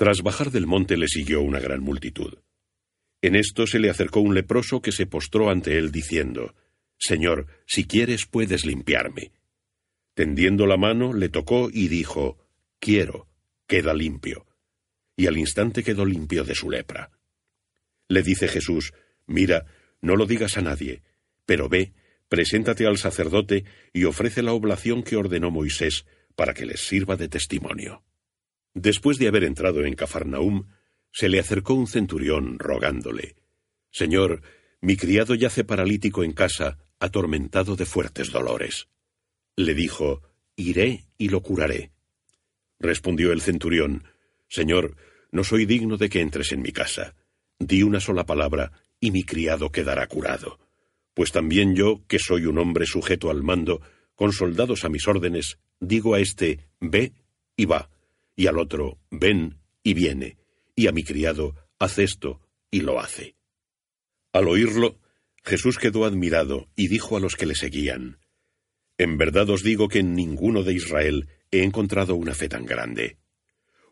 Tras 0.00 0.22
bajar 0.22 0.50
del 0.50 0.66
monte 0.66 0.96
le 0.96 1.08
siguió 1.08 1.42
una 1.42 1.60
gran 1.60 1.82
multitud. 1.82 2.38
En 3.20 3.36
esto 3.36 3.66
se 3.66 3.78
le 3.78 3.90
acercó 3.90 4.20
un 4.20 4.34
leproso 4.34 4.80
que 4.80 4.92
se 4.92 5.04
postró 5.04 5.50
ante 5.50 5.76
él 5.76 5.92
diciendo, 5.92 6.54
Señor, 6.98 7.48
si 7.66 7.84
quieres 7.84 8.24
puedes 8.24 8.64
limpiarme. 8.64 9.30
Tendiendo 10.14 10.66
la 10.66 10.78
mano, 10.78 11.12
le 11.12 11.28
tocó 11.28 11.68
y 11.70 11.88
dijo, 11.88 12.38
Quiero, 12.78 13.28
queda 13.66 13.92
limpio. 13.92 14.46
Y 15.18 15.26
al 15.26 15.36
instante 15.36 15.82
quedó 15.82 16.06
limpio 16.06 16.44
de 16.44 16.54
su 16.54 16.70
lepra. 16.70 17.10
Le 18.08 18.22
dice 18.22 18.48
Jesús, 18.48 18.94
Mira, 19.26 19.66
no 20.00 20.16
lo 20.16 20.24
digas 20.24 20.56
a 20.56 20.62
nadie, 20.62 21.02
pero 21.44 21.68
ve, 21.68 21.92
preséntate 22.30 22.86
al 22.86 22.96
sacerdote 22.96 23.66
y 23.92 24.04
ofrece 24.04 24.42
la 24.42 24.54
oblación 24.54 25.02
que 25.02 25.16
ordenó 25.16 25.50
Moisés 25.50 26.06
para 26.36 26.54
que 26.54 26.64
les 26.64 26.80
sirva 26.80 27.16
de 27.16 27.28
testimonio. 27.28 28.02
Después 28.74 29.18
de 29.18 29.28
haber 29.28 29.44
entrado 29.44 29.84
en 29.84 29.94
Cafarnaum, 29.94 30.66
se 31.12 31.28
le 31.28 31.40
acercó 31.40 31.74
un 31.74 31.86
centurión 31.86 32.58
rogándole, 32.58 33.36
Señor, 33.90 34.42
mi 34.80 34.96
criado 34.96 35.34
yace 35.34 35.64
paralítico 35.64 36.22
en 36.22 36.32
casa, 36.32 36.78
atormentado 37.00 37.76
de 37.76 37.86
fuertes 37.86 38.30
dolores. 38.30 38.88
Le 39.56 39.74
dijo, 39.74 40.22
Iré 40.56 41.06
y 41.18 41.28
lo 41.28 41.42
curaré. 41.42 41.90
Respondió 42.78 43.32
el 43.32 43.40
centurión, 43.40 44.04
Señor, 44.48 44.96
no 45.32 45.44
soy 45.44 45.66
digno 45.66 45.96
de 45.96 46.08
que 46.08 46.20
entres 46.20 46.52
en 46.52 46.62
mi 46.62 46.72
casa. 46.72 47.14
Di 47.58 47.82
una 47.82 48.00
sola 48.00 48.24
palabra, 48.24 48.72
y 49.00 49.10
mi 49.10 49.22
criado 49.22 49.70
quedará 49.70 50.06
curado. 50.06 50.58
Pues 51.14 51.32
también 51.32 51.74
yo, 51.74 52.02
que 52.06 52.18
soy 52.18 52.46
un 52.46 52.58
hombre 52.58 52.86
sujeto 52.86 53.30
al 53.30 53.42
mando, 53.42 53.80
con 54.14 54.32
soldados 54.32 54.84
a 54.84 54.88
mis 54.88 55.08
órdenes, 55.08 55.58
digo 55.80 56.14
a 56.14 56.20
éste, 56.20 56.68
ve 56.80 57.12
y 57.56 57.64
va, 57.64 57.90
y 58.40 58.46
al 58.46 58.58
otro, 58.58 58.98
ven 59.10 59.58
y 59.82 59.92
viene, 59.92 60.38
y 60.74 60.86
a 60.86 60.92
mi 60.92 61.04
criado, 61.04 61.56
haz 61.78 61.98
esto, 61.98 62.40
y 62.70 62.80
lo 62.80 62.98
hace. 62.98 63.36
Al 64.32 64.48
oírlo, 64.48 64.98
Jesús 65.44 65.76
quedó 65.76 66.06
admirado 66.06 66.70
y 66.74 66.88
dijo 66.88 67.18
a 67.18 67.20
los 67.20 67.36
que 67.36 67.44
le 67.44 67.54
seguían, 67.54 68.18
En 68.96 69.18
verdad 69.18 69.50
os 69.50 69.62
digo 69.62 69.88
que 69.88 69.98
en 69.98 70.14
ninguno 70.14 70.62
de 70.62 70.72
Israel 70.72 71.28
he 71.50 71.64
encontrado 71.64 72.14
una 72.14 72.34
fe 72.34 72.48
tan 72.48 72.64
grande. 72.64 73.18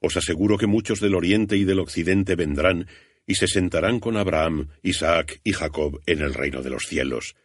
Os 0.00 0.16
aseguro 0.16 0.56
que 0.56 0.66
muchos 0.66 0.98
del 1.00 1.14
oriente 1.14 1.58
y 1.58 1.64
del 1.64 1.80
occidente 1.80 2.34
vendrán 2.34 2.88
y 3.26 3.34
se 3.34 3.48
sentarán 3.48 4.00
con 4.00 4.16
Abraham, 4.16 4.70
Isaac 4.82 5.42
y 5.44 5.52
Jacob 5.52 6.00
en 6.06 6.20
el 6.20 6.32
reino 6.32 6.62
de 6.62 6.70
los 6.70 6.84
cielos. 6.84 7.36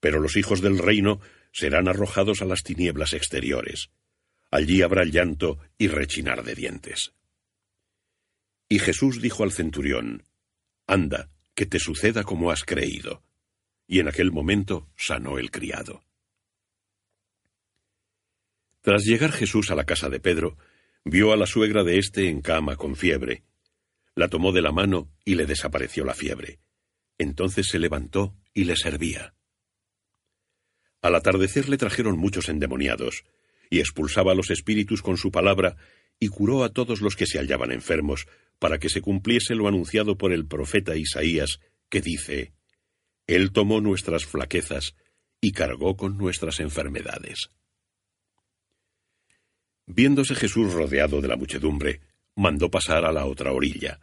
Pero 0.00 0.18
los 0.18 0.36
hijos 0.36 0.60
del 0.60 0.78
reino 0.78 1.20
serán 1.52 1.86
arrojados 1.86 2.42
a 2.42 2.44
las 2.44 2.64
tinieblas 2.64 3.12
exteriores. 3.12 3.90
Allí 4.54 4.82
habrá 4.82 5.04
llanto 5.04 5.58
y 5.78 5.88
rechinar 5.88 6.44
de 6.44 6.54
dientes. 6.54 7.12
Y 8.68 8.78
Jesús 8.78 9.20
dijo 9.20 9.42
al 9.42 9.50
centurión, 9.50 10.22
Anda, 10.86 11.28
que 11.56 11.66
te 11.66 11.80
suceda 11.80 12.22
como 12.22 12.52
has 12.52 12.62
creído. 12.62 13.24
Y 13.88 13.98
en 13.98 14.06
aquel 14.06 14.30
momento 14.30 14.88
sanó 14.96 15.38
el 15.38 15.50
criado. 15.50 16.04
Tras 18.80 19.02
llegar 19.02 19.32
Jesús 19.32 19.72
a 19.72 19.74
la 19.74 19.86
casa 19.86 20.08
de 20.08 20.20
Pedro, 20.20 20.56
vio 21.04 21.32
a 21.32 21.36
la 21.36 21.46
suegra 21.46 21.82
de 21.82 21.98
éste 21.98 22.28
en 22.28 22.40
cama 22.40 22.76
con 22.76 22.94
fiebre. 22.94 23.42
La 24.14 24.28
tomó 24.28 24.52
de 24.52 24.62
la 24.62 24.70
mano 24.70 25.10
y 25.24 25.34
le 25.34 25.46
desapareció 25.46 26.04
la 26.04 26.14
fiebre. 26.14 26.60
Entonces 27.18 27.66
se 27.66 27.80
levantó 27.80 28.36
y 28.52 28.66
le 28.66 28.76
servía. 28.76 29.34
Al 31.02 31.16
atardecer 31.16 31.68
le 31.68 31.76
trajeron 31.76 32.16
muchos 32.16 32.48
endemoniados, 32.48 33.24
y 33.70 33.80
expulsaba 33.80 34.32
a 34.32 34.34
los 34.34 34.50
espíritus 34.50 35.02
con 35.02 35.16
su 35.16 35.30
palabra, 35.30 35.76
y 36.18 36.28
curó 36.28 36.64
a 36.64 36.72
todos 36.72 37.00
los 37.00 37.16
que 37.16 37.26
se 37.26 37.38
hallaban 37.38 37.72
enfermos, 37.72 38.26
para 38.58 38.78
que 38.78 38.88
se 38.88 39.00
cumpliese 39.00 39.54
lo 39.54 39.68
anunciado 39.68 40.16
por 40.16 40.32
el 40.32 40.46
profeta 40.46 40.96
Isaías, 40.96 41.60
que 41.88 42.00
dice, 42.00 42.52
Él 43.26 43.52
tomó 43.52 43.80
nuestras 43.80 44.24
flaquezas 44.24 44.94
y 45.40 45.52
cargó 45.52 45.96
con 45.96 46.16
nuestras 46.16 46.60
enfermedades. 46.60 47.50
Viéndose 49.86 50.34
Jesús 50.34 50.72
rodeado 50.72 51.20
de 51.20 51.28
la 51.28 51.36
muchedumbre, 51.36 52.00
mandó 52.34 52.70
pasar 52.70 53.04
a 53.04 53.12
la 53.12 53.26
otra 53.26 53.52
orilla. 53.52 54.00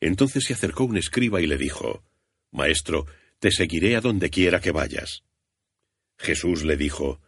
Entonces 0.00 0.44
se 0.44 0.52
acercó 0.52 0.84
un 0.84 0.96
escriba 0.96 1.40
y 1.40 1.46
le 1.46 1.56
dijo, 1.56 2.04
Maestro, 2.52 3.06
te 3.40 3.50
seguiré 3.50 3.96
a 3.96 4.00
donde 4.00 4.30
quiera 4.30 4.60
que 4.60 4.70
vayas. 4.70 5.24
Jesús 6.16 6.64
le 6.64 6.76
dijo, 6.76 7.20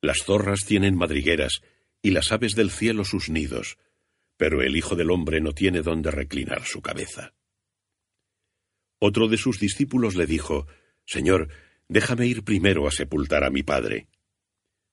Las 0.00 0.18
zorras 0.24 0.64
tienen 0.64 0.96
madrigueras, 0.96 1.60
y 2.02 2.12
las 2.12 2.30
aves 2.32 2.54
del 2.54 2.70
cielo 2.70 3.04
sus 3.04 3.28
nidos, 3.28 3.78
pero 4.36 4.62
el 4.62 4.76
Hijo 4.76 4.94
del 4.94 5.10
Hombre 5.10 5.40
no 5.40 5.52
tiene 5.52 5.82
donde 5.82 6.10
reclinar 6.10 6.64
su 6.64 6.80
cabeza. 6.80 7.34
Otro 9.00 9.28
de 9.28 9.36
sus 9.36 9.58
discípulos 9.58 10.14
le 10.14 10.26
dijo, 10.26 10.66
Señor, 11.04 11.48
déjame 11.88 12.26
ir 12.26 12.44
primero 12.44 12.86
a 12.86 12.90
sepultar 12.90 13.44
a 13.44 13.50
mi 13.50 13.62
Padre. 13.62 14.08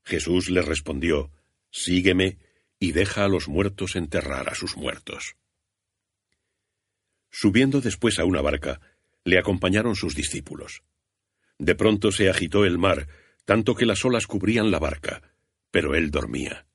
Jesús 0.03 0.49
le 0.49 0.61
respondió, 0.61 1.31
Sígueme 1.71 2.37
y 2.79 2.91
deja 2.91 3.25
a 3.25 3.27
los 3.27 3.47
muertos 3.47 3.95
enterrar 3.95 4.49
a 4.49 4.55
sus 4.55 4.77
muertos. 4.77 5.35
Subiendo 7.31 7.81
después 7.81 8.17
a 8.19 8.25
una 8.25 8.41
barca, 8.41 8.79
le 9.23 9.37
acompañaron 9.37 9.95
sus 9.95 10.15
discípulos. 10.15 10.83
De 11.57 11.75
pronto 11.75 12.11
se 12.11 12.29
agitó 12.29 12.63
el 12.65 12.77
mar, 12.77 13.07
tanto 13.45 13.75
que 13.75 13.85
las 13.85 14.03
olas 14.03 14.27
cubrían 14.27 14.71
la 14.71 14.79
barca, 14.79 15.21
pero 15.71 15.95
él 15.95 16.11
dormía. 16.11 16.67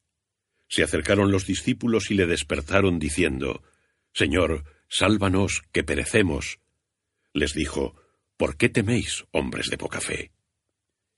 Se 0.69 0.83
acercaron 0.83 1.33
los 1.33 1.47
discípulos 1.47 2.11
y 2.11 2.15
le 2.15 2.27
despertaron 2.27 2.99
diciendo, 2.99 3.63
Señor, 4.13 4.65
sálvanos, 4.89 5.63
que 5.73 5.83
perecemos. 5.83 6.61
Les 7.33 7.55
dijo, 7.55 7.97
¿Por 8.37 8.57
qué 8.57 8.71
teméis, 8.71 9.27
hombres 9.33 9.67
de 9.69 9.77
poca 9.77 10.01
fe? 10.01 10.33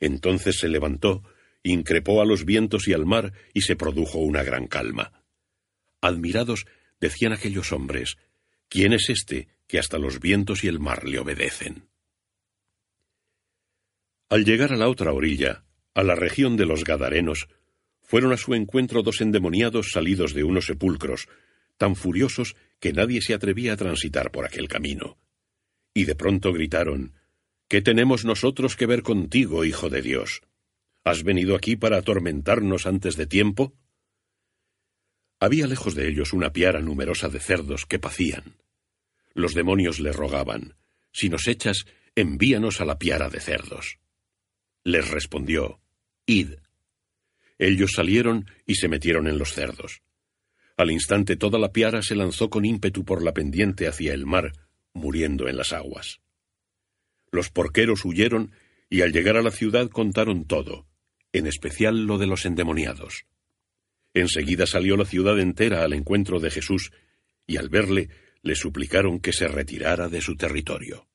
Entonces 0.00 0.58
se 0.58 0.68
levantó, 0.68 1.22
increpó 1.62 2.20
a 2.20 2.24
los 2.24 2.44
vientos 2.44 2.88
y 2.88 2.94
al 2.94 3.06
mar, 3.06 3.32
y 3.54 3.60
se 3.60 3.76
produjo 3.76 4.18
una 4.18 4.42
gran 4.42 4.66
calma. 4.66 5.22
Admirados, 6.00 6.66
decían 6.98 7.32
aquellos 7.32 7.70
hombres, 7.70 8.16
¿quién 8.68 8.92
es 8.92 9.08
este 9.08 9.46
que 9.68 9.78
hasta 9.78 9.98
los 9.98 10.18
vientos 10.18 10.64
y 10.64 10.66
el 10.68 10.80
mar 10.80 11.04
le 11.04 11.20
obedecen? 11.20 11.91
Al 14.32 14.46
llegar 14.46 14.72
a 14.72 14.78
la 14.78 14.88
otra 14.88 15.12
orilla, 15.12 15.66
a 15.92 16.02
la 16.02 16.14
región 16.14 16.56
de 16.56 16.64
los 16.64 16.84
Gadarenos, 16.84 17.48
fueron 18.00 18.32
a 18.32 18.38
su 18.38 18.54
encuentro 18.54 19.02
dos 19.02 19.20
endemoniados 19.20 19.90
salidos 19.92 20.32
de 20.32 20.42
unos 20.42 20.64
sepulcros, 20.64 21.28
tan 21.76 21.96
furiosos 21.96 22.56
que 22.80 22.94
nadie 22.94 23.20
se 23.20 23.34
atrevía 23.34 23.74
a 23.74 23.76
transitar 23.76 24.30
por 24.30 24.46
aquel 24.46 24.68
camino. 24.68 25.18
Y 25.92 26.06
de 26.06 26.14
pronto 26.14 26.50
gritaron 26.54 27.12
¿Qué 27.68 27.82
tenemos 27.82 28.24
nosotros 28.24 28.74
que 28.74 28.86
ver 28.86 29.02
contigo, 29.02 29.66
Hijo 29.66 29.90
de 29.90 30.00
Dios? 30.00 30.40
¿Has 31.04 31.24
venido 31.24 31.54
aquí 31.54 31.76
para 31.76 31.98
atormentarnos 31.98 32.86
antes 32.86 33.16
de 33.16 33.26
tiempo? 33.26 33.74
Había 35.40 35.66
lejos 35.66 35.94
de 35.94 36.08
ellos 36.08 36.32
una 36.32 36.54
piara 36.54 36.80
numerosa 36.80 37.28
de 37.28 37.38
cerdos 37.38 37.84
que 37.84 37.98
pacían. 37.98 38.56
Los 39.34 39.52
demonios 39.52 40.00
le 40.00 40.10
rogaban 40.10 40.76
Si 41.12 41.28
nos 41.28 41.48
echas, 41.48 41.84
envíanos 42.14 42.80
a 42.80 42.86
la 42.86 42.98
piara 42.98 43.28
de 43.28 43.38
cerdos. 43.38 43.98
Les 44.84 45.08
respondió 45.10 45.80
Id. 46.26 46.54
Ellos 47.58 47.92
salieron 47.94 48.46
y 48.66 48.74
se 48.74 48.88
metieron 48.88 49.28
en 49.28 49.38
los 49.38 49.52
cerdos. 49.52 50.02
Al 50.76 50.90
instante 50.90 51.36
toda 51.36 51.58
la 51.58 51.72
piara 51.72 52.02
se 52.02 52.16
lanzó 52.16 52.50
con 52.50 52.64
ímpetu 52.64 53.04
por 53.04 53.22
la 53.22 53.32
pendiente 53.32 53.86
hacia 53.86 54.12
el 54.14 54.26
mar, 54.26 54.52
muriendo 54.92 55.48
en 55.48 55.56
las 55.56 55.72
aguas. 55.72 56.20
Los 57.30 57.50
porqueros 57.50 58.04
huyeron 58.04 58.52
y 58.90 59.02
al 59.02 59.12
llegar 59.12 59.36
a 59.36 59.42
la 59.42 59.50
ciudad 59.50 59.88
contaron 59.88 60.44
todo, 60.44 60.86
en 61.32 61.46
especial 61.46 62.04
lo 62.06 62.18
de 62.18 62.26
los 62.26 62.44
endemoniados. 62.44 63.26
Enseguida 64.14 64.66
salió 64.66 64.96
la 64.96 65.04
ciudad 65.04 65.38
entera 65.38 65.84
al 65.84 65.92
encuentro 65.92 66.40
de 66.40 66.50
Jesús, 66.50 66.92
y 67.46 67.56
al 67.56 67.68
verle 67.68 68.10
le 68.42 68.54
suplicaron 68.54 69.20
que 69.20 69.32
se 69.32 69.48
retirara 69.48 70.08
de 70.08 70.20
su 70.20 70.36
territorio. 70.36 71.06